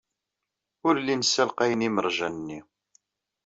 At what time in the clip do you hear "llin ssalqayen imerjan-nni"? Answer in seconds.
1.01-2.59